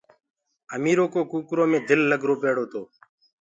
[0.75, 2.81] اميرو ڪو ڪوڪرو مي دل لگرو پيڙو تو